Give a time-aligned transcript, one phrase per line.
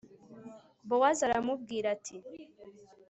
[0.87, 2.15] bowozi aramubwira ati